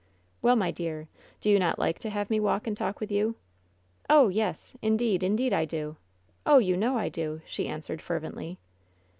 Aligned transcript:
"Well, 0.41 0.55
my 0.55 0.71
dear, 0.71 1.09
do 1.41 1.49
you 1.51 1.59
not 1.59 1.77
like 1.77 1.99
to 1.99 2.09
have 2.09 2.31
me 2.31 2.39
walk 2.39 2.65
and 2.65 2.75
talk 2.75 2.99
with 2.99 3.11
you? 3.11 3.35
"Oh, 4.09 4.29
yes! 4.29 4.73
indeed, 4.81 5.21
indeed 5.21 5.53
I 5.53 5.65
do! 5.65 5.95
Oh, 6.43 6.57
you 6.57 6.75
know 6.75 6.97
I 6.97 7.07
do! 7.07 7.41
she 7.45 7.67
answered, 7.67 8.01
fervently. 8.01 8.57